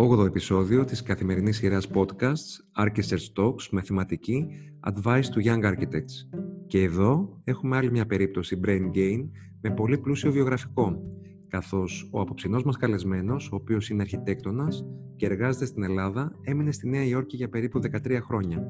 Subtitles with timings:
[0.00, 4.46] 8ο επεισόδιο της καθημερινής σειράς podcasts Architects Talks με θεματική
[4.92, 6.38] Advice to Young Architects.
[6.66, 9.28] Και εδώ έχουμε άλλη μια περίπτωση brain gain
[9.60, 11.02] με πολύ πλούσιο βιογραφικό,
[11.48, 14.84] καθώς ο αποψινός μας καλεσμένος, ο οποίος είναι αρχιτέκτονας
[15.16, 18.66] και εργάζεται στην Ελλάδα, έμεινε στη Νέα Υόρκη για περίπου 13 χρόνια.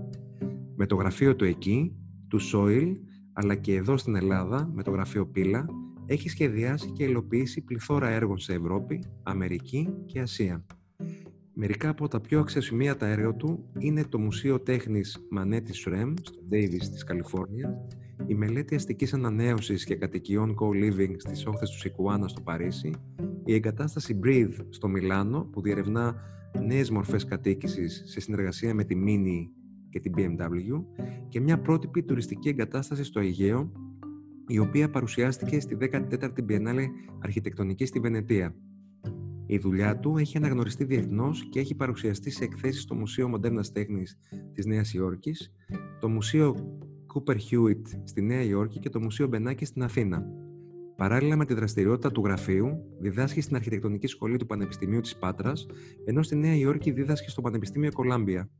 [0.77, 1.97] Με το γραφείο του εκεί,
[2.29, 2.97] του Soil,
[3.33, 5.67] αλλά και εδώ στην Ελλάδα, με το γραφείο Πύλα,
[6.07, 10.65] έχει σχεδιάσει και υλοποιήσει πληθώρα έργων σε Ευρώπη, Αμερική και Ασία.
[11.61, 16.85] Μερικά από τα πιο αξιοσημείωτα έργα του είναι το Μουσείο Τέχνης Μανέτης Σρέμ στο Davis
[16.93, 17.87] της Καλιφόρνιας,
[18.27, 22.95] η μελέτη αστικής ανανέωσης και κατοικιών co-living στις όχθες του Σικουάνα στο Παρίσι,
[23.45, 26.15] η εγκατάσταση Breathe στο Μιλάνο που διερευνά
[26.67, 29.51] νέες μορφές κατοίκησης σε συνεργασία με τη Mini
[29.91, 30.85] και την BMW
[31.29, 33.73] και μια πρότυπη τουριστική εγκατάσταση στο Αιγαίο
[34.47, 36.87] η οποία παρουσιάστηκε στη 14η Biennale
[37.23, 38.55] Αρχιτεκτονική στη Βενετία.
[39.51, 44.19] Η δουλειά του έχει αναγνωριστεί διεθνώς και έχει παρουσιαστεί σε εκθέσεις στο Μουσείο Μοντέρνας Τέχνης
[44.53, 45.53] της Νέας Υόρκης,
[46.01, 46.79] το Μουσείο
[47.15, 50.27] Cooper Hewitt στη Νέα Υόρκη και το Μουσείο Μπενάκη στην Αθήνα.
[50.97, 55.67] Παράλληλα με τη δραστηριότητα του γραφείου, διδάσκει στην Αρχιτεκτονική Σχολή του Πανεπιστημίου της Πάτρας,
[56.05, 58.51] ενώ στη Νέα Υόρκη δίδασκε στο Πανεπιστήμιο Κολάμπια.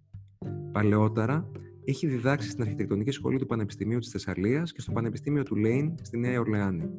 [0.73, 1.51] Παλαιότερα,
[1.85, 6.19] έχει διδάξει στην Αρχιτεκτονική Σχολή του Πανεπιστημίου της Θεσσαλίας και στο Πανεπιστήμιο του Λέιν στη
[6.19, 6.91] Νέα Ορλεάνη.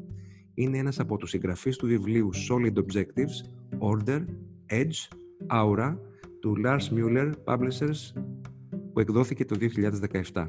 [0.59, 3.35] Είναι ένας από τους συγγραφείς του βιβλίου Solid Objectives,
[3.79, 4.25] Order,
[4.69, 5.97] Edge, Aura
[6.39, 8.21] του Lars Müller Publishers
[8.93, 9.55] που εκδόθηκε το
[10.33, 10.47] 2017.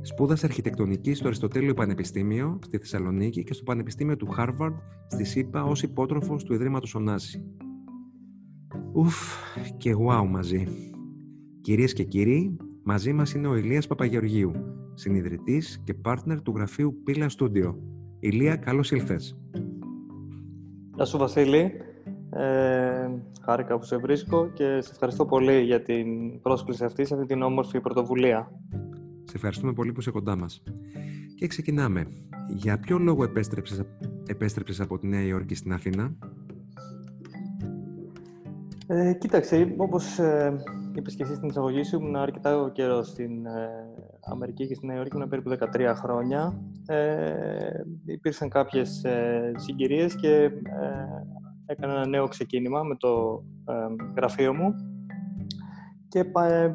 [0.00, 4.74] Σπούδασε αρχιτεκτονική στο Αριστοτέλειο Πανεπιστήμιο στη Θεσσαλονίκη και στο Πανεπιστήμιο του Χάρβαρντ
[5.08, 7.44] στη ΣΥΠΑ ως υπότροφος του Ιδρύματος Ωνάση.
[8.92, 9.16] Ουφ
[9.76, 10.66] και wow μαζί.
[11.60, 14.52] Κυρίες και κύριοι, μαζί μας είναι ο Ηλίας Παπαγεωργίου,
[14.94, 17.74] συνειδητής και πάρτνερ του γραφείου Πύλα Studio.
[18.22, 19.38] Ηλία, καλώς ήλθες.
[20.94, 21.72] Γεια σου Βασίλη.
[22.30, 23.08] Ε,
[23.42, 27.42] χάρηκα που σε βρίσκω και σε ευχαριστώ πολύ για την πρόσκληση αυτή σε αυτή την
[27.42, 28.50] όμορφη πρωτοβουλία.
[29.24, 30.62] Σε ευχαριστούμε πολύ που είσαι κοντά μας.
[31.34, 32.06] Και ξεκινάμε.
[32.54, 33.82] Για ποιο λόγο επέστρεψες,
[34.26, 36.16] επέστρεψες από τη Νέα Υόρκη στην Αθήνα;
[38.86, 40.62] Ε, κοίταξε, όπως ε,
[40.94, 43.68] είπες και εσύ στην εισαγωγή σου, ήμουν αρκετά καιρό στην ε,
[44.20, 46.62] Αμερική και στη Νέα Υόρκη, ήμουν περίπου 13 χρόνια.
[46.90, 50.50] Ε, υπήρξαν κάποιες ε, συγκυρίες και ε,
[51.66, 53.42] έκανα ένα νέο ξεκίνημα με το
[54.16, 54.74] γραφείο μου.
[56.08, 56.24] Και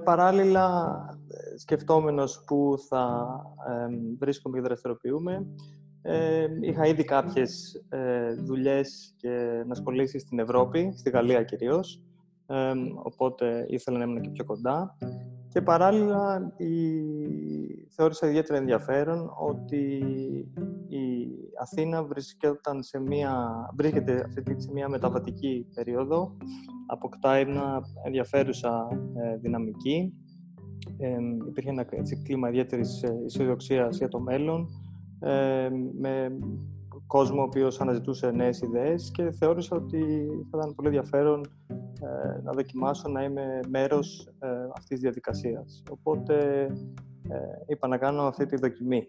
[0.04, 0.96] παράλληλα
[1.58, 3.28] σκεφτόμενος που θα
[4.20, 5.46] βρίσκομαι και δραστηριοποιούμε
[6.62, 12.02] είχα ήδη κάποιες ε, δουλειές και να ασχολήσει στην Ευρώπη, στη Γαλλία κυρίως.
[13.04, 14.98] Οπότε ήθελα να ήμουν και πιο κοντά
[15.56, 16.74] και παράλληλα η...
[17.90, 19.86] θεώρησα ιδιαίτερα ενδιαφέρον ότι
[20.88, 21.28] η
[21.62, 26.38] Αθήνα βρίσκεται σε μια, βρίσκεται αυτή σε μια μεταβατική περίοδο,
[26.88, 30.14] αποκτά ένα ενδιαφέρουσα ε, δυναμική.
[30.98, 31.16] Ε,
[31.48, 34.68] υπήρχε ένα έτσι, κλίμα ιδιαίτερης ε, αισιοδοξία για το μέλλον,
[35.20, 36.38] ε, με
[37.08, 41.42] κόσμο ο οποίος αναζητούσε νέες ιδέες και θεώρησα ότι θα ήταν πολύ ενδιαφέρον
[42.02, 45.84] ε, να δοκιμάσω να είμαι μέρος ε, αυτής της διαδικασίας.
[45.90, 46.66] Οπότε
[47.30, 47.38] ε,
[47.68, 49.08] είπα να κάνω αυτή τη δοκιμή.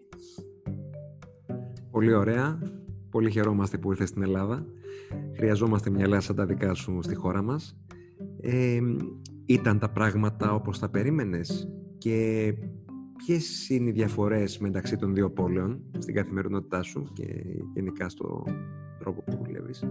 [1.91, 2.59] Πολύ ωραία.
[3.09, 4.65] Πολύ χαιρόμαστε που ήρθες στην Ελλάδα.
[5.35, 7.77] Χρειαζόμαστε μυαλά σαν τα δικά σου στη χώρα μας.
[8.41, 8.79] Ε,
[9.45, 12.53] ήταν τα πράγματα όπως τα περίμενες και
[13.17, 17.25] ποιες είναι οι διαφορές μεταξύ των δύο πόλεων στην καθημερινότητά σου και
[17.73, 18.43] γενικά στο
[18.99, 19.83] τρόπο που δουλεύεις;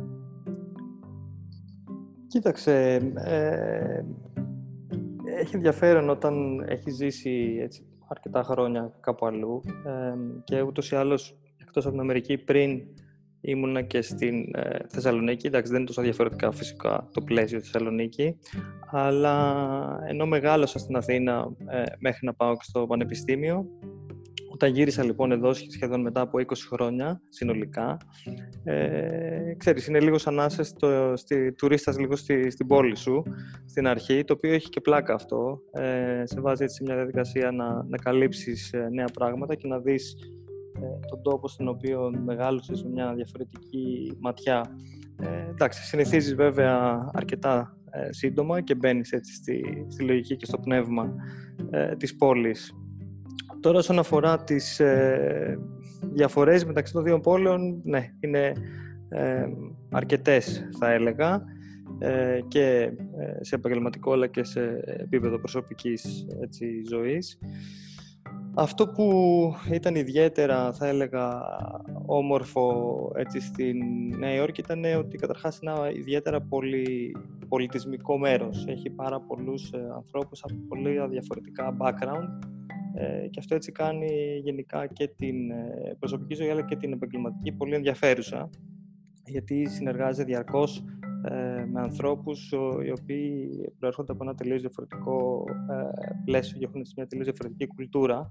[2.26, 4.04] Κοίταξε, ε,
[5.36, 10.14] έχει ενδιαφέρον όταν έχει ζήσει έτσι, αρκετά χρόνια κάπου αλλού ε,
[10.44, 12.82] και ούτως ή άλλως εκτός από την Αμερική πριν
[13.41, 15.47] ήμουνα και στην ε, Θεσσαλονίκη.
[15.47, 18.38] Εντάξει, δεν είναι τόσο διαφορετικά φυσικά το πλαίσιο της Θεσσαλονίκη,
[18.91, 19.66] αλλά
[20.08, 23.66] ενώ μεγάλωσα στην Αθήνα ε, μέχρι να πάω και στο Πανεπιστήμιο,
[24.56, 27.97] όταν γύρισα λοιπόν εδώ σχεδόν μετά από 20 χρόνια συνολικά,
[28.65, 33.22] ε, ξέρεις, είναι λίγο σαν να είσαι στο, στη, τουρίστας λίγο στη, στην πόλη σου,
[33.65, 35.60] στην αρχή, το οποίο έχει και πλάκα αυτό.
[35.72, 40.15] Ε, σε βάζει έτσι μια διαδικασία να, να καλύψεις ε, νέα πράγματα και να δεις
[40.80, 44.77] ε, τον τόπο στον οποίο μεγάλωσες με μια διαφορετική ματιά.
[45.21, 50.59] Ε, εντάξει, συνηθίζεις βέβαια αρκετά ε, σύντομα και μπαίνεις έτσι στη, στη λογική και στο
[50.59, 51.15] πνεύμα
[51.71, 52.75] ε, της πόλης.
[53.66, 55.59] Τώρα όσον αφορά τις ε,
[56.13, 58.53] διαφορές μεταξύ των δύο πόλεων, ναι, είναι
[59.09, 59.47] ε,
[59.91, 61.42] αρκετές θα έλεγα
[61.98, 62.91] ε, και
[63.41, 67.39] σε επαγγελματικό αλλά και σε επίπεδο προσωπικής έτσι, ζωής.
[68.54, 69.10] Αυτό που
[69.72, 71.41] ήταν ιδιαίτερα, θα έλεγα,
[72.07, 73.77] όμορφο έτσι, στην
[74.18, 77.16] Νέα Υόρκη ήταν ότι καταρχάς είναι ένα ιδιαίτερα πολύ
[77.48, 78.66] πολιτισμικό μέρος.
[78.68, 82.54] Έχει πάρα πολλούς ε, ανθρώπους από πολύ διαφορετικά background
[82.98, 87.53] ε, και αυτό έτσι κάνει γενικά και την ε, προσωπική ζωή αλλά και την επαγγελματική
[87.53, 88.51] πολύ ενδιαφέρουσα
[89.27, 90.84] γιατί συνεργάζεται διαρκώς
[91.28, 92.53] ε, με ανθρώπους
[92.84, 98.31] οι οποίοι προέρχονται από ένα τελείως διαφορετικό ε, πλαίσιο και έχουν μια τελείως διαφορετική κουλτούρα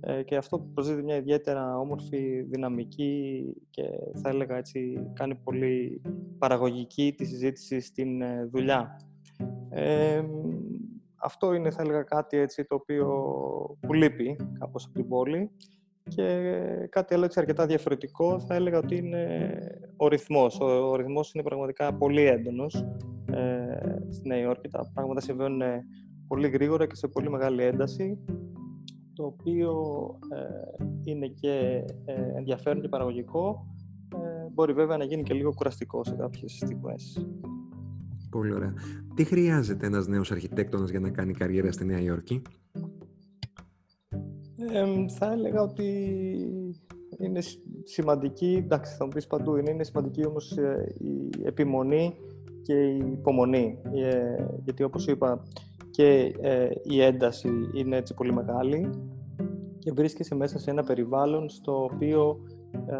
[0.00, 3.82] ε, και αυτό προσδίδει μια ιδιαίτερα όμορφη, δυναμική και
[4.22, 6.02] θα έλεγα έτσι κάνει πολύ
[6.38, 8.20] παραγωγική τη συζήτηση στην
[8.50, 8.96] δουλειά.
[11.22, 13.06] Αυτό είναι θα έλεγα κάτι έτσι το οποίο
[13.80, 15.50] που λείπει κάπως από την πόλη
[16.08, 16.52] και
[16.90, 19.54] κάτι άλλο έτσι αρκετά διαφορετικό θα έλεγα ότι είναι
[19.96, 20.60] ο ρυθμός.
[20.60, 22.74] Ο, ο ρυθμός είναι πραγματικά πολύ έντονος
[23.32, 24.68] ε, στη Νέα Υόρκη.
[24.68, 25.62] Τα πράγματα συμβαίνουν
[26.28, 28.18] πολύ γρήγορα και σε πολύ μεγάλη ένταση
[29.12, 29.72] το οποίο
[30.34, 33.66] ε, είναι και ε, ενδιαφέρον και παραγωγικό.
[34.14, 37.26] Ε, μπορεί βέβαια να γίνει και λίγο κουραστικό σε κάποιες στιγμές.
[38.30, 38.74] Πολύ ωραία.
[39.14, 42.42] Τι χρειάζεται ένας νέος αρχιτέκτονας για να κάνει καριέρα στη Νέα Υόρκη;
[45.18, 45.84] θα έλεγα ότι
[47.18, 47.40] είναι
[47.84, 52.14] σημαντική, εντάξει θα μου πεις παντού, είναι, είναι σημαντική όμως ε, η επιμονή
[52.62, 53.78] και η υπομονή.
[53.94, 55.42] Ε, γιατί όπως είπα
[55.90, 58.90] και ε, η ένταση είναι έτσι πολύ μεγάλη
[59.78, 62.40] και βρίσκεσαι μέσα σε ένα περιβάλλον στο οποίο
[62.72, 62.96] ε,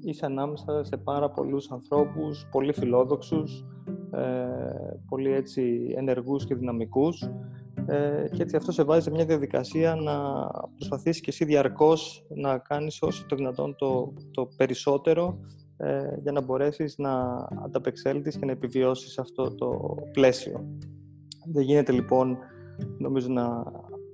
[0.00, 3.64] είσαι ανάμεσα σε πάρα πολλούς ανθρώπους, πολύ φιλόδοξους,
[5.08, 7.30] πολύ έτσι ενεργούς και δυναμικούς
[7.86, 10.46] ε, και έτσι αυτό σε βάζει σε μια διαδικασία να
[10.76, 15.38] προσπαθείς και εσύ διαρκώς να κάνεις όσο το δυνατόν το, το περισσότερο
[15.76, 17.12] ε, για να μπορέσεις να
[17.64, 20.64] ανταπεξέλθεις και να επιβιώσεις αυτό το πλαίσιο.
[21.52, 22.38] Δεν γίνεται λοιπόν
[22.98, 23.64] νομίζω να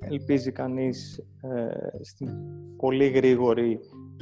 [0.00, 2.28] ελπίζει κανείς ε, στην
[2.76, 3.78] πολύ γρήγορη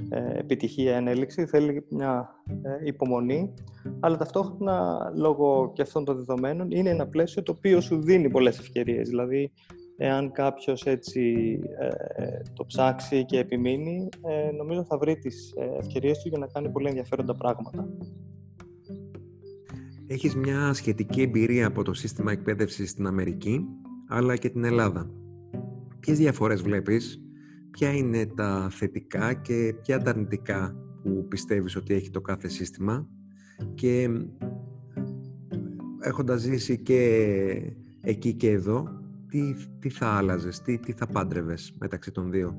[0.08, 2.28] ε, επιτυχία ενέλιξη, θέλει μια
[2.62, 3.54] ε, υπομονή,
[4.00, 8.58] αλλά ταυτόχρονα λόγω και αυτών των δεδομένων είναι ένα πλαίσιο το οποίο σου δίνει πολλές
[8.58, 9.08] ευκαιρίες.
[9.08, 9.52] Δηλαδή,
[9.96, 11.58] εάν κάποιος έτσι
[12.16, 14.08] ε, το ψάξει και επιμείνει,
[14.56, 17.88] νομίζω θα βρει τις ευκαιρίες του για να κάνει πολύ ενδιαφέροντα πράγματα.
[20.06, 23.64] Έχεις μια σχετική εμπειρία από το σύστημα εκπαίδευσης στην Αμερική,
[24.08, 25.10] αλλά και την Ελλάδα.
[26.00, 27.23] Ποιες διαφορές βλέπεις;
[27.74, 33.08] Ποια είναι τα θετικά και ποια τα αρνητικά που πιστεύεις ότι έχει το κάθε σύστημα
[33.74, 34.08] και
[36.00, 37.02] έχοντας ζήσει και
[38.00, 38.88] εκεί και εδώ,
[39.28, 42.58] τι, τι θα άλλαζες, τι, τι θα πάντρευες μεταξύ των δύο;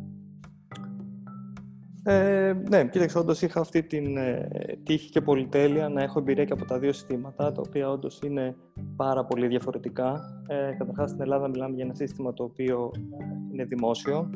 [2.03, 4.47] Ε, ναι, κοίταξε, όντως είχα αυτή την ε,
[4.83, 8.55] τύχη και πολυτέλεια να έχω εμπειρία και από τα δύο συστήματα, τα οποία όντως είναι
[8.95, 10.19] πάρα πολύ διαφορετικά.
[10.47, 12.91] Ε, καταρχάς, στην Ελλάδα μιλάμε για ένα σύστημα το οποίο
[13.51, 14.29] είναι δημόσιο,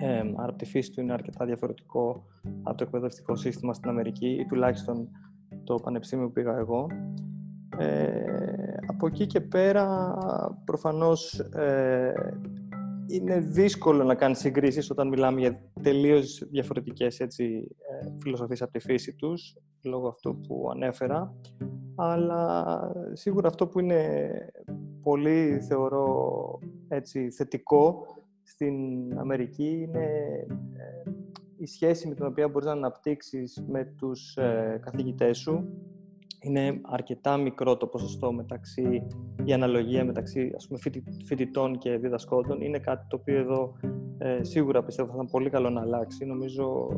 [0.00, 2.26] ε, άρα από τη φύση του είναι αρκετά διαφορετικό
[2.62, 5.08] από το εκπαιδευτικό σύστημα στην Αμερική ή τουλάχιστον
[5.64, 6.86] το πανεπιστήμιο που πήγα εγώ.
[7.78, 10.14] Ε, από εκεί και πέρα
[10.64, 12.12] προφανώς ε,
[13.06, 17.68] είναι δύσκολο να κάνεις συγκρίσεις όταν μιλάμε για τελείως διαφορετικές έτσι,
[18.02, 21.34] ε, φιλοσοφίες από τη φύση τους, λόγω αυτού που ανέφερα.
[21.96, 22.78] Αλλά
[23.12, 24.30] σίγουρα αυτό που είναι
[25.02, 26.58] πολύ, θεωρώ,
[26.88, 28.06] έτσι, θετικό
[28.44, 28.74] στην
[29.18, 30.04] Αμερική είναι
[30.76, 31.10] ε,
[31.56, 35.68] η σχέση με την οποία μπορείς να αναπτύξεις με τους ε, καθηγητές σου.
[36.40, 39.06] Είναι αρκετά μικρό το ποσοστό μεταξύ,
[39.44, 40.78] η αναλογία μεταξύ ας πούμε,
[41.26, 42.60] φοιτητών και διδασκόντων.
[42.60, 43.74] Είναι κάτι το οποίο εδώ
[44.18, 46.24] ε, σίγουρα πιστεύω θα ήταν πολύ καλό να αλλάξει.
[46.24, 46.88] Νομίζω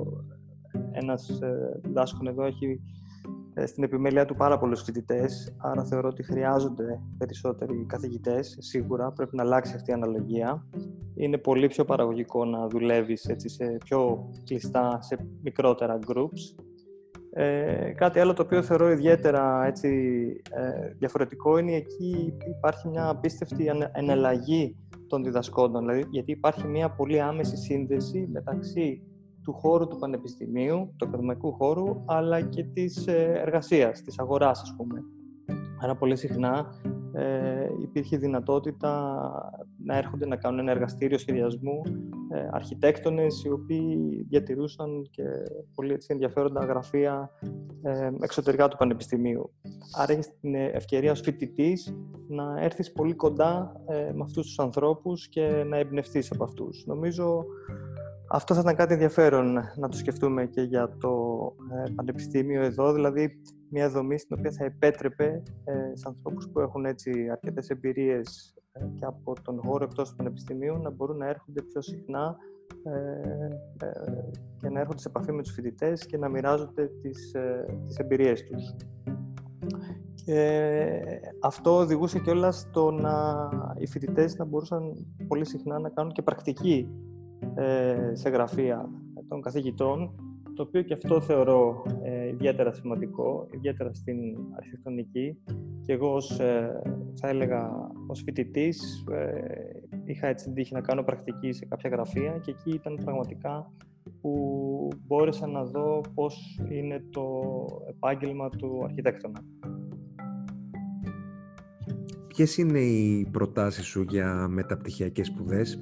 [0.91, 2.81] ένας ε, διδάσκον εδώ έχει
[3.55, 9.37] ε, στην επιμέλεια του πάρα πολλούς φοιτητές, άρα θεωρώ ότι χρειάζονται περισσότεροι καθηγητές, σίγουρα πρέπει
[9.37, 10.67] να αλλάξει αυτή η αναλογία.
[11.17, 16.65] Είναι πολύ πιο παραγωγικό να δουλεύεις έτσι, σε πιο κλειστά, σε μικρότερα groups.
[17.31, 19.89] Ε, κάτι άλλο το οποίο θεωρώ ιδιαίτερα έτσι,
[20.51, 27.21] ε, διαφορετικό είναι εκεί υπάρχει μια απίστευτη εναλλαγή των διδασκόντων, δηλαδή, γιατί υπάρχει μια πολύ
[27.21, 29.03] άμεση σύνδεση μεταξύ
[29.43, 34.75] του χώρου του πανεπιστημίου, του ακαδημαϊκού χώρου, αλλά και της ε, εργασίας, της αγοράς, ας
[34.77, 35.05] πούμε.
[35.83, 36.67] Άρα πολύ συχνά
[37.17, 39.21] ε, υπήρχε δυνατότητα
[39.85, 41.83] να έρχονται να κάνουν ένα εργαστήριο σχεδιασμού
[42.33, 45.23] ε, αρχιτέκτονες οι οποίοι διατηρούσαν και
[45.75, 47.31] πολύ έτσι, ενδιαφέροντα γραφεία
[47.83, 49.53] ε, εξωτερικά του Πανεπιστημίου.
[49.97, 51.97] Άρα έχεις την ευκαιρία ως φοιτητής
[52.29, 56.85] να έρθεις πολύ κοντά ε, με αυτούς τους ανθρώπους και να εμπνευστείς από αυτούς.
[56.87, 57.45] Νομίζω
[58.29, 61.11] αυτό θα ήταν κάτι ενδιαφέρον να το σκεφτούμε και για το
[61.87, 63.41] ε, πανεπιστήμιο εδώ, δηλαδή
[63.71, 68.55] μια δομή στην οποία θα επέτρεπε ε, σε ανθρώπους που έχουν έτσι αρκετές εμπειρίες
[68.95, 72.37] και από τον χώρο εκτός του Πανεπιστημίου να μπορούν να έρχονται πιο συχνά
[74.61, 77.35] και να έρχονται σε επαφή με τους φοιτητές και να μοιράζονται τις,
[77.87, 78.75] τις εμπειρίες τους.
[80.25, 80.91] Και
[81.43, 86.23] αυτό οδηγούσε και όλα στο να οι φοιτητές να μπορούσαν πολύ συχνά να κάνουν και
[86.23, 86.89] πρακτική
[87.55, 88.89] ε, σε γραφεία
[89.29, 90.15] των καθηγητών,
[90.55, 94.17] το οποίο και αυτό θεωρώ ε, ιδιαίτερα σημαντικό, ιδιαίτερα στην
[94.57, 95.39] αρχιτεκτονική.
[95.83, 96.83] Και εγώ, ως, ε,
[97.15, 97.71] θα έλεγα,
[98.07, 99.05] ως φοιτητής,
[100.05, 103.73] είχα έτσι την τύχη να κάνω πρακτική σε κάποια γραφεία και εκεί ήταν πραγματικά
[104.21, 107.41] που μπόρεσα να δω πώς είναι το
[107.89, 109.45] επάγγελμα του αρχιτέκτονα.
[112.27, 115.81] Ποιες είναι οι προτάσεις σου για μεταπτυχιακές σπουδές,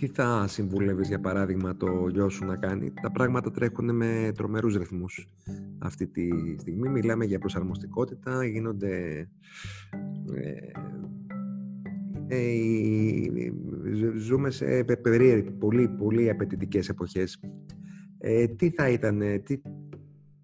[0.00, 4.76] τι θα συμβουλεύεις για παράδειγμα το γιο σου να κάνει; Τα πράγματα τρέχουν με τρομερούς
[4.76, 5.28] ρυθμούς
[5.78, 6.28] αυτή τη
[6.58, 6.88] στιγμή.
[6.88, 9.28] Μιλάμε για προσαρμοστικότητα, γίνονται...
[10.34, 10.56] Ε,
[12.28, 13.52] ε,
[14.18, 14.84] ζούμε σε
[15.58, 17.40] πολύ, πολύ απαιτητικές εποχές.
[18.18, 19.60] Ε, τι θα ήταν, τι,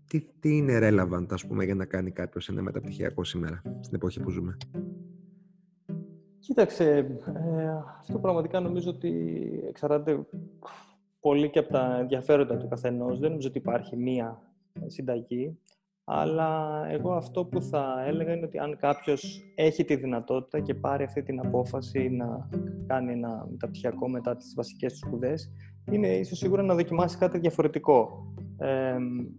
[0.07, 4.21] τι, τι είναι relevant, ας πούμε, για να κάνει κάποιος ένα μεταπτυχιακό σήμερα, στην εποχή
[4.21, 4.57] που ζούμε;
[6.47, 7.69] Κοίταξε, ε,
[8.01, 9.13] αυτό πραγματικά νομίζω ότι
[9.69, 10.27] εξαρτάται
[11.21, 13.19] πολύ και από τα ενδιαφέροντα του καθενός.
[13.19, 14.43] Δεν νομίζω ότι υπάρχει μία
[14.87, 15.59] συνταγή.
[16.05, 21.05] Αλλά εγώ αυτό που θα έλεγα είναι ότι αν κάποιος έχει τη δυνατότητα και πάρει
[21.05, 22.49] αυτή την απόφαση να
[22.87, 25.51] κάνει ένα μεταπτυχιακό μετά τις βασικές του σπουδές,
[25.91, 28.27] είναι ίσως σίγουρα να δοκιμάσει κάτι διαφορετικό
[28.59, 28.97] ε,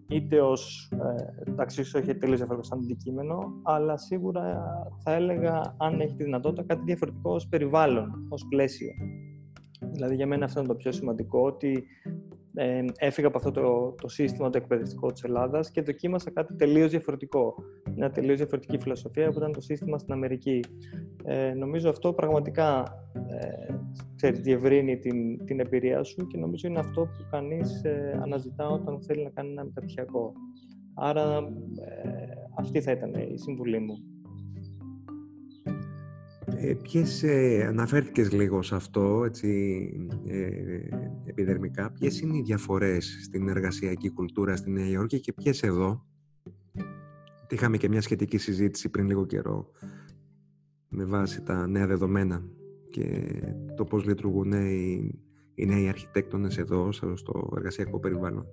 [0.07, 4.63] είτε ως, ε, εντάξει, ίσως έχει τελείως διαφορετικό σαν αντικείμενο, αλλά σίγουρα
[5.03, 8.91] θα έλεγα, αν έχει τη δυνατότητα, κάτι διαφορετικό ως περιβάλλον, ως πλαίσιο.
[9.91, 11.83] Δηλαδή, για μένα αυτό είναι το πιο σημαντικό, ότι
[12.59, 16.89] ε, έφυγα από αυτό το, το σύστημα το εκπαιδευτικό της Ελλάδας και δοκίμασα κάτι τελείως
[16.89, 17.55] διαφορετικό.
[17.95, 20.59] Μια τελείως διαφορετική φιλοσοφία που ήταν το σύστημα στην Αμερική.
[21.23, 22.83] Ε, νομίζω αυτό πραγματικά
[23.13, 23.73] ε,
[24.15, 29.01] ξέρεις, διευρύνει την, την εμπειρία σου και νομίζω είναι αυτό που κανείς ε, αναζητά όταν
[29.01, 30.33] θέλει να κάνει ένα μεταπτυχιακό.
[30.93, 31.37] Άρα
[31.85, 33.95] ε, αυτή θα ήταν η συμβουλή μου.
[36.56, 39.50] Ε, ποιες, ε, αναφέρθηκες λίγο σε αυτό, έτσι,
[40.27, 40.50] ε,
[41.25, 41.92] επιδερμικά.
[41.92, 46.06] Ποιες είναι οι διαφορές στην εργασιακή κουλτούρα στη Νέα Υόρκη και ποιες εδώ;
[47.50, 49.72] Είχαμε και μια σχετική συζήτηση πριν λίγο καιρό
[50.89, 52.44] με βάση τα νέα δεδομένα
[52.89, 53.32] και
[53.75, 55.12] το πώς λειτουργούν οι,
[55.56, 58.46] οι νέοι αρχιτέκτονες εδώ στο εργασιακό περιβάλλον.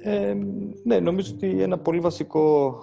[0.00, 0.36] Ε,
[0.84, 2.78] ναι, νομίζω ότι ένα πολύ βασικό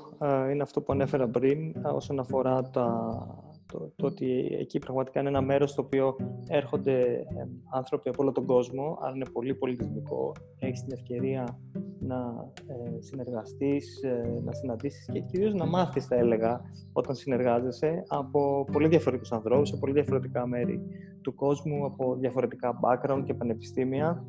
[0.51, 3.17] είναι αυτό που ανέφερα πριν όσον αφορά τα,
[3.65, 6.15] το, το, ότι εκεί πραγματικά είναι ένα μέρος στο οποίο
[6.47, 7.25] έρχονται
[7.73, 10.31] άνθρωποι από όλο τον κόσμο, άρα είναι πολύ πολιτισμικό.
[10.59, 11.59] Έχεις την ευκαιρία
[12.07, 16.61] να ε, συνεργαστείς, ε, να συναντήσεις και κυρίως να μάθεις, θα έλεγα,
[16.93, 20.81] όταν συνεργάζεσαι από πολύ διαφορετικούς ανθρώπους, σε πολύ διαφορετικά μέρη
[21.21, 24.25] του κόσμου, από διαφορετικά background και πανεπιστήμια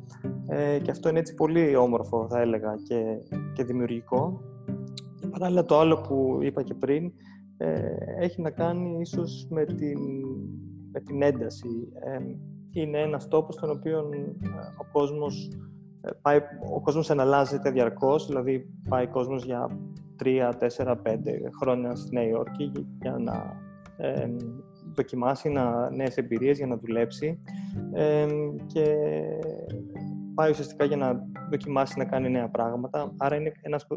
[0.47, 3.03] ε, και αυτό είναι έτσι πολύ όμορφο, θα έλεγα, και,
[3.53, 4.41] και δημιουργικό.
[5.19, 7.11] Και παράλληλα το άλλο που είπα και πριν,
[7.57, 9.99] ε, έχει να κάνει ίσως με την,
[10.91, 11.89] με την ένταση.
[11.93, 12.19] Ε,
[12.71, 14.17] είναι ένας τόπος στον οποίο ε,
[14.77, 15.49] ο κόσμος,
[16.21, 16.39] πάει,
[16.73, 19.77] ο κόσμος αναλάζεται διαρκώς, δηλαδή πάει ο κόσμος για
[20.15, 22.71] τρία, τέσσερα, πέντε χρόνια στη Νέα Υόρκη
[23.01, 23.61] για να
[23.97, 24.27] ε,
[24.95, 27.39] δοκιμάσει να, νέες εμπειρίες, για να δουλέψει
[28.65, 28.95] και
[30.33, 33.13] πάει ουσιαστικά για να δοκιμάσει να κάνει νέα πράγματα.
[33.17, 33.87] Άρα είναι ένας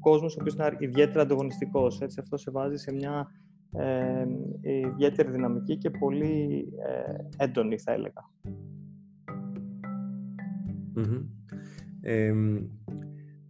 [0.00, 2.02] κόσμος ο οποίος είναι ιδιαίτερα ανταγωνιστικός.
[2.18, 3.30] Αυτό σε βάζει σε μια
[3.72, 4.26] ε,
[4.62, 8.30] ιδιαίτερη δυναμική και πολύ ε, έντονη, θα έλεγα.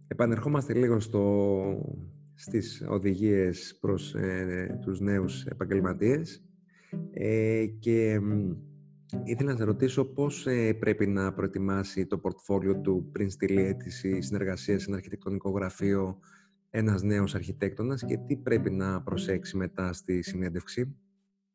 [0.07, 6.43] Επανερχόμαστε λίγο στο, στις οδηγίες προς ε, τους νέους επαγγελματίες
[7.11, 8.19] ε, και
[9.23, 14.21] ήθελα να σε ρωτήσω πώς ε, πρέπει να προετοιμάσει το πορτφόλιο του πριν στείλει αίτηση
[14.21, 16.19] συνεργασία σε ένα αρχιτεκτονικό γραφείο
[16.75, 20.95] ένας νέος αρχιτέκτονας και τι πρέπει να προσέξει μετά στη συνέντευξη.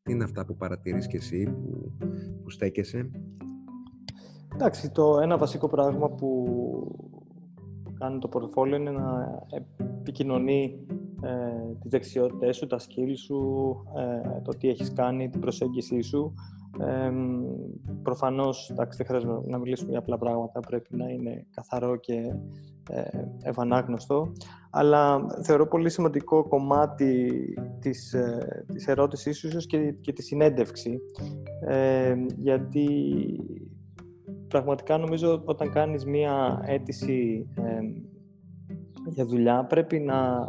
[0.02, 1.96] Τι είναι αυτά που παρατηρείς και εσύ, που,
[2.42, 3.10] που στέκεσαι;
[4.54, 6.46] Εντάξει, το ένα βασικό πράγμα που
[7.98, 9.38] κάνει το πορτοφόλιο είναι να
[9.98, 10.86] επικοινωνεί
[11.22, 16.34] ε, τις δεξιότητες σου, τα skills σου, ε, το τι έχεις κάνει, την προσέγγιση σου.
[16.80, 17.12] Ε,
[18.02, 22.34] προφανώς, εντάξει, δεν χρειάζεται να μιλήσουμε για απλά πράγματα, πρέπει να είναι καθαρό και
[22.90, 23.02] ε,
[23.42, 24.32] ευανάγνωστο,
[24.70, 27.32] αλλά θεωρώ πολύ σημαντικό κομμάτι
[27.80, 31.00] της, ε, της ερώτησής σου και, και της συνέντευξη,
[31.66, 32.86] ε, γιατί
[34.48, 37.48] πραγματικά νομίζω όταν κάνεις μία αίτηση
[39.08, 40.48] για δουλειά πρέπει να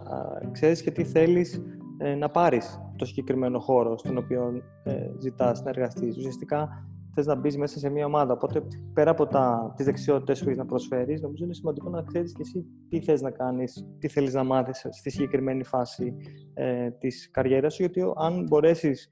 [0.51, 1.61] ξέρεις και τι θέλεις
[1.97, 6.17] ε, να πάρεις το συγκεκριμένο χώρο στον οποίο ε, ζητάς να εργαστείς.
[6.17, 6.69] Ουσιαστικά
[7.13, 8.33] θες να μπεις μέσα σε μια ομάδα.
[8.33, 8.63] Οπότε,
[8.93, 12.41] πέρα από τα, τις δεξιότητες που έχεις να προσφέρεις, νομίζω είναι σημαντικό να ξέρεις και
[12.41, 16.15] εσύ τι θες να κάνεις, τι θέλεις να μάθεις στη συγκεκριμένη φάση
[16.53, 19.09] ε, της καριέρας σου, γιατί αν μπορέσεις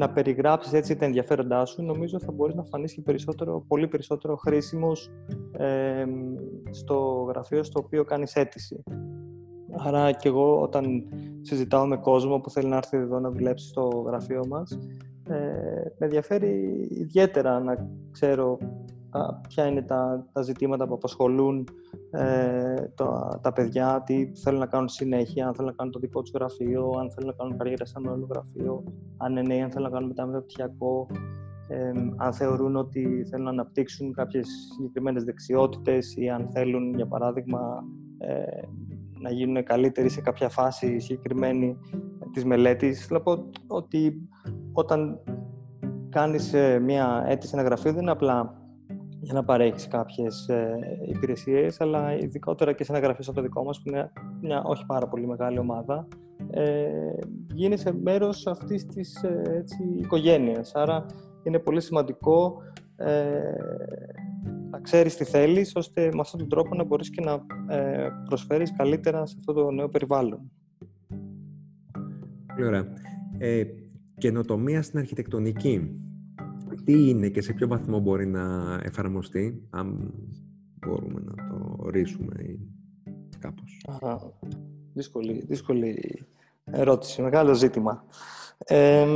[0.00, 4.36] να περιγράψεις έτσι τα ενδιαφέροντά σου, νομίζω θα μπορείς να φανείς και περισσότερο, πολύ περισσότερο
[4.36, 5.10] χρήσιμος
[5.52, 6.04] ε,
[6.70, 8.84] στο γραφείο στο οποίο κάνεις αίτηση.
[9.76, 11.04] Άρα και εγώ όταν
[11.40, 14.78] συζητάω με κόσμο που θέλει να έρθει εδώ να δουλέψει στο γραφείο μας,
[15.28, 15.34] ε,
[15.98, 18.58] με ενδιαφέρει ιδιαίτερα να ξέρω
[19.48, 21.68] ποια είναι τα, τα ζητήματα που απασχολούν
[22.10, 26.22] ε, τα, τα παιδιά, τι θέλουν να κάνουν συνέχεια, αν θέλουν να κάνουν το δικό
[26.22, 28.84] τους γραφείο, αν θέλουν να κάνουν καριέρα σε ένα άλλο γραφείο,
[29.16, 31.06] αν είναι νέοι, αν θέλουν να κάνουν μεταπτυχιακό,
[31.68, 37.84] ε, αν θεωρούν ότι θέλουν να αναπτύξουν κάποιες συγκεκριμένες δεξιότητες ή αν θέλουν, για παράδειγμα,
[38.18, 38.62] ε,
[39.20, 41.76] να γίνουν καλύτεροι σε κάποια φάση συγκεκριμένη
[42.32, 43.06] της μελέτης.
[43.06, 44.28] Θέλω πω ότι
[44.72, 45.20] όταν
[46.08, 48.59] κάνεις ε, μια αίτηση ένα γραφείο δεν είναι απλά
[49.20, 53.64] για να παρέχεις κάποιες ε, υπηρεσίες, αλλά ειδικότερα και σε ένα γραφείο σαν το δικό
[53.64, 56.08] μας, που είναι μια όχι πάρα πολύ μεγάλη ομάδα,
[56.50, 56.88] ε,
[57.54, 60.74] γίνεσαι μέρος αυτής της ε, έτσι, οικογένειας.
[60.74, 61.06] Άρα
[61.42, 62.62] είναι πολύ σημαντικό
[62.96, 63.40] ε,
[64.70, 67.32] να ξέρεις τι θέλεις, ώστε με αυτόν τον τρόπο να μπορείς και να
[67.76, 70.50] ε, προσφέρεις καλύτερα σε αυτό το νέο περιβάλλον.
[72.54, 72.86] Πολύ ωραία.
[73.38, 73.64] Ε,
[74.18, 76.00] καινοτομία στην αρχιτεκτονική.
[76.90, 80.14] Τι είναι και σε ποιο βαθμό μπορεί να εφαρμοστεί, αν
[80.74, 82.58] μπορούμε να το ορίσουμε ή
[83.38, 83.86] κάπως.
[84.02, 84.16] Α,
[84.92, 86.22] δύσκολη, δύσκολη
[86.64, 88.04] ερώτηση, μεγάλο ζήτημα.
[88.58, 89.06] Ε,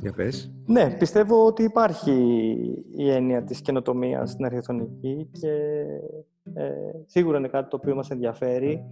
[0.00, 0.52] Για πες.
[0.66, 2.12] Ναι, πιστεύω ότι υπάρχει
[2.96, 5.52] η έννοια της καινοτομίας στην αρχιτεκτονική και
[6.54, 6.70] ε,
[7.06, 8.86] σίγουρα είναι κάτι το οποίο μας ενδιαφέρει.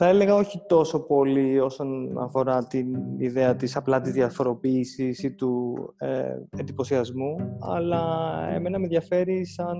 [0.00, 2.86] Θα έλεγα όχι τόσο πολύ όσον αφορά την
[3.18, 8.02] ιδέα της απλά της διαφοροποίησης ή του ε, εντυπωσιασμού, αλλά
[8.50, 9.76] εμένα με ενδιαφέρει σαν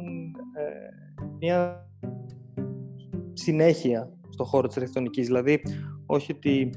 [0.52, 1.86] ε, μια
[3.32, 5.26] συνέχεια στο χώρο της αρχιτεκτονικής.
[5.26, 5.62] Δηλαδή,
[6.06, 6.70] όχι ότι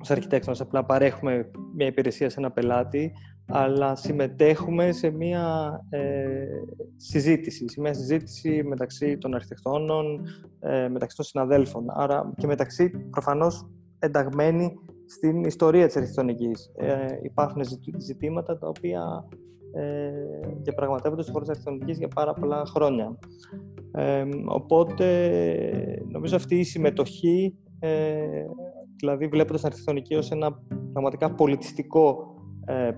[0.00, 3.12] ως αρχιτέκτονας απλά παρέχουμε μια υπηρεσία σε ένα πελάτη,
[3.48, 6.46] αλλά συμμετέχουμε σε μια ε,
[6.96, 10.26] συζήτηση, σε μια συζήτηση μεταξύ των αρχιτεκτόνων,
[10.60, 13.66] ε, μεταξύ των συναδέλφων, άρα και μεταξύ προφανώς
[13.98, 16.70] ενταγμένοι στην ιστορία της αρχιτεκτονικής.
[16.76, 17.62] Ε, υπάρχουν
[17.96, 19.28] ζητήματα τα οποία
[19.72, 20.10] ε,
[20.62, 23.18] διαπραγματεύονται στο χώρο της αρχιτεκτονικής για πάρα πολλά χρόνια.
[23.92, 25.06] Ε, οπότε,
[26.08, 28.44] νομίζω αυτή η συμμετοχή, ε,
[28.96, 32.35] δηλαδή βλέποντας την αρχιτεκτονική ως ένα πραγματικά πολιτιστικό ε,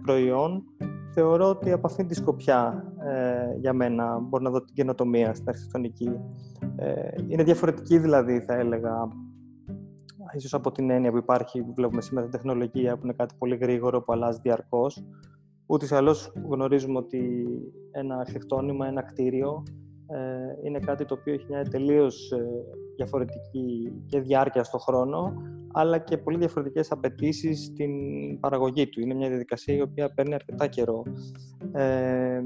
[0.02, 0.64] προϊόν,
[1.18, 5.48] θεωρώ ότι από αυτήν τη σκοπιά ε, για μένα μπορώ να δω την καινοτομία στην
[5.48, 6.10] αρχιτεκτονική.
[6.76, 9.08] Ε, είναι διαφορετική δηλαδή, θα έλεγα,
[10.36, 13.56] ίσως από την έννοια που υπάρχει, που βλέπουμε σήμερα την τεχνολογία, που είναι κάτι πολύ
[13.56, 15.04] γρήγορο, που αλλάζει διαρκώς.
[15.66, 17.46] Ούτε ή άλλως γνωρίζουμε ότι
[17.90, 19.62] ένα αρχιτεκτόνημα, ένα κτίριο,
[20.06, 22.46] ε, είναι κάτι το οποίο έχει μια τελείως ε,
[22.98, 25.32] διαφορετική και διάρκεια στο χρόνο,
[25.72, 27.90] αλλά και πολύ διαφορετικές απαιτήσεις στην
[28.40, 29.00] παραγωγή του.
[29.00, 31.02] Είναι μια διαδικασία η οποία παίρνει αρκετά καιρό.
[31.72, 32.42] Ε,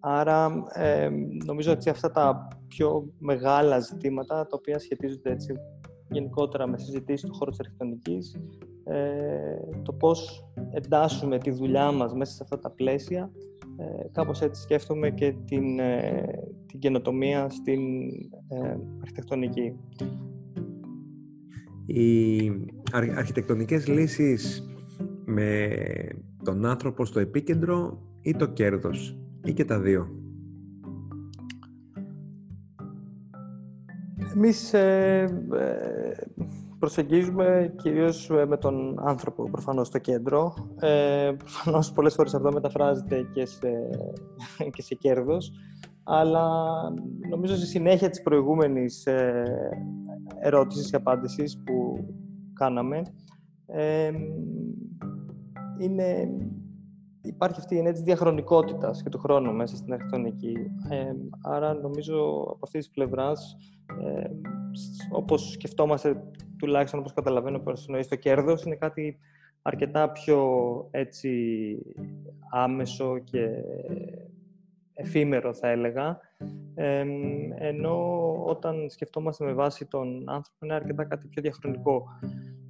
[0.00, 1.10] άρα, ε,
[1.46, 5.54] νομίζω ότι αυτά τα πιο μεγάλα ζητήματα, τα οποία σχετίζονται έτσι
[6.10, 8.36] γενικότερα με συζητήσεις του χώρου της αρχιτεκτονικής,
[8.84, 13.30] ε, το πώς εντάσσουμε τη δουλειά μας μέσα σε αυτά τα πλαίσια,
[13.76, 16.24] ε, κάπως έτσι σκέφτομαι και την, ε,
[16.70, 17.80] την καινοτομία στην
[18.48, 19.76] ε, αρχιτεκτονική.
[21.86, 22.50] Οι
[23.16, 24.68] αρχιτεκτονικές λύσεις
[25.24, 25.68] με
[26.44, 30.20] τον άνθρωπο στο επίκεντρο ή το κέρδος ή και τα δύο;
[34.34, 35.44] Εμείς ε,
[36.78, 40.54] προσεγγίζουμε κυρίως με τον άνθρωπο προφανώς στο κέντρο.
[40.80, 43.68] Ε, προφανώς πολλές φορές αυτό μεταφράζεται και σε,
[44.74, 45.52] και σε κέρδος,
[46.02, 46.48] αλλά
[47.30, 49.44] νομίζω στη συνέχεια της προηγούμενης ε,
[50.40, 52.04] ερώτησης και απάντησης που
[52.52, 53.02] κάναμε,
[53.66, 54.10] ε,
[55.78, 56.28] είναι,
[57.22, 60.56] υπάρχει αυτή η ενέργεια της διαχρονικότητας και του χρόνου μέσα στην αρχιτεκτονική.
[60.90, 63.56] Ε, άρα νομίζω από αυτής της πλευράς,
[64.04, 64.30] ε,
[65.10, 66.22] όπως σκεφτόμαστε
[66.58, 69.18] τουλάχιστον όπως καταλαβαίνω πως εννοείς το κέρδος, είναι κάτι
[69.62, 70.40] αρκετά πιο
[70.90, 71.30] έτσι
[72.50, 73.48] άμεσο και
[75.00, 76.18] εφήμερος θα έλεγα.
[77.58, 82.04] ενώ όταν σκεφτόμαστε με βάση τον άνθρωπο είναι αρκετά κάτι πιο διαχρονικό.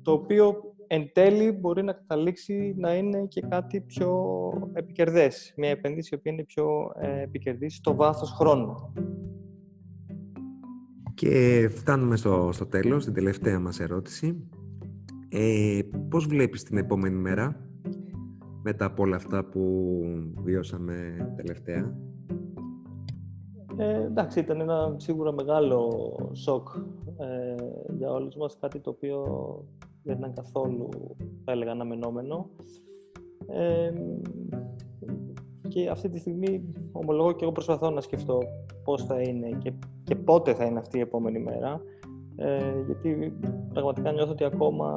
[0.03, 4.13] Το οποίο εν τέλει μπορεί να καταλήξει να είναι και κάτι πιο
[4.73, 5.53] επικερδές.
[5.57, 8.75] Μια επένδυση η οποία είναι πιο ε, επικερδής στο βάθος χρόνου.
[11.15, 14.49] Και φτάνουμε στο, στο τέλος, την τελευταία μας ερώτηση.
[15.29, 17.71] Ε, πώς βλέπεις την επόμενη μέρα
[18.63, 19.93] μετά από όλα αυτά που
[20.43, 21.97] βιώσαμε τελευταία;
[23.81, 25.91] Ε, εντάξει, ήταν ένα σίγουρα μεγάλο
[26.33, 26.69] σοκ
[27.19, 27.55] ε,
[27.99, 29.25] για όλους μας, κάτι το οποίο
[30.03, 30.89] δεν ήταν καθόλου,
[31.45, 32.51] θα έλεγα, αναμενόμενο.
[33.47, 33.93] Ε,
[35.69, 38.39] και αυτή τη στιγμή ομολογώ και εγώ προσπαθώ να σκεφτώ
[38.85, 39.73] πώς θα είναι και,
[40.05, 41.81] και πότε θα είναι αυτή η επόμενη μέρα.
[42.37, 43.39] Ε, γιατί
[43.73, 44.89] πραγματικά νιώθω ότι ακόμα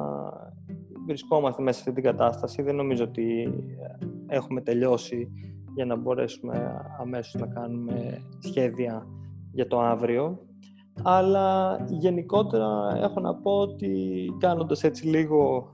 [1.06, 2.62] βρισκόμαστε μέσα σε αυτή την κατάσταση.
[2.62, 3.54] Δεν νομίζω ότι
[4.26, 5.30] έχουμε τελειώσει
[5.74, 9.06] για να μπορέσουμε αμέσως να κάνουμε σχέδια
[9.52, 10.38] για το αύριο.
[11.02, 15.72] Αλλά γενικότερα έχω να πω ότι κάνοντας έτσι λίγο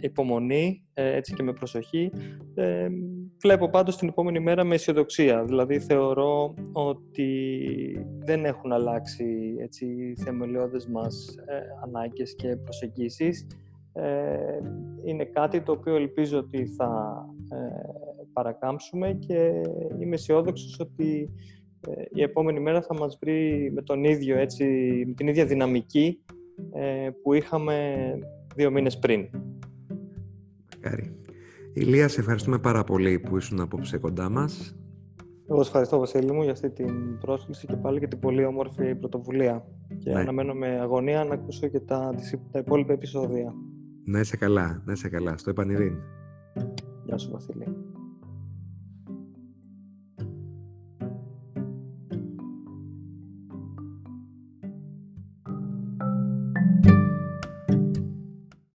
[0.00, 2.12] υπομονή, ε, έτσι και με προσοχή,
[2.54, 2.88] ε,
[3.40, 5.44] βλέπω πάντως την επόμενη μέρα με αισιοδοξία.
[5.44, 7.56] Δηλαδή θεωρώ ότι
[8.18, 13.46] δεν έχουν αλλάξει έτσι, οι θεμελιώδες μας ε, ανάγκες και προσεγγίσεις.
[13.92, 14.58] Ε,
[15.04, 17.24] είναι κάτι το οποίο ελπίζω ότι θα
[18.32, 19.52] παρακάμψουμε και
[20.00, 21.30] είμαι αισιόδοξος ότι
[21.88, 24.64] ε, η επόμενη μέρα θα μας βρει με, τον ίδιο, έτσι,
[25.06, 26.20] με την ίδια δυναμική
[26.72, 27.94] ε, που είχαμε
[28.54, 29.28] δύο μήνες πριν.
[30.74, 31.14] Μακάρι.
[31.72, 34.74] Ηλία, σε ευχαριστούμε πάρα πολύ που ήσουν απόψε κοντά μας.
[35.48, 39.64] Εγώ ευχαριστώ, Βασίλη μου, για αυτή την πρόσκληση και πάλι για την πολύ όμορφη πρωτοβουλία.
[39.98, 40.20] Και ναι.
[40.20, 42.14] αναμένω με αγωνία να ακούσω και τα,
[42.50, 43.54] τα υπόλοιπα επεισόδια.
[44.04, 45.36] Να είσαι καλά, να είσαι καλά.
[45.36, 45.94] Στο επανειδήν.
[47.04, 47.66] Γεια σου, Βασίλη.